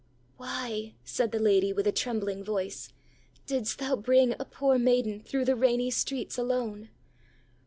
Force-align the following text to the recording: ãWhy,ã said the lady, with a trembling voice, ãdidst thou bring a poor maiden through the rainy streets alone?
ãWhy,ã 0.39 0.95
said 1.03 1.31
the 1.31 1.37
lady, 1.37 1.71
with 1.71 1.85
a 1.85 1.91
trembling 1.91 2.43
voice, 2.43 2.91
ãdidst 3.45 3.77
thou 3.77 3.95
bring 3.95 4.33
a 4.39 4.45
poor 4.45 4.79
maiden 4.79 5.19
through 5.21 5.45
the 5.45 5.55
rainy 5.55 5.91
streets 5.91 6.39
alone? 6.39 6.89